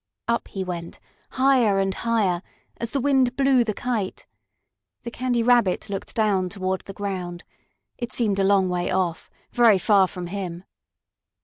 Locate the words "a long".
8.39-8.67